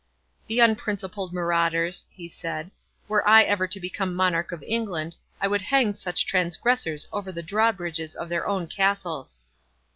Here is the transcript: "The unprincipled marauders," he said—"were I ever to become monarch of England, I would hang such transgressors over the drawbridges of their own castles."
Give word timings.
"The 0.47 0.59
unprincipled 0.61 1.31
marauders," 1.31 2.07
he 2.09 2.27
said—"were 2.27 3.21
I 3.29 3.43
ever 3.43 3.67
to 3.67 3.79
become 3.79 4.15
monarch 4.15 4.51
of 4.51 4.63
England, 4.63 5.15
I 5.39 5.47
would 5.47 5.61
hang 5.61 5.93
such 5.93 6.25
transgressors 6.25 7.07
over 7.13 7.31
the 7.31 7.43
drawbridges 7.43 8.15
of 8.15 8.27
their 8.27 8.47
own 8.47 8.65
castles." 8.65 9.41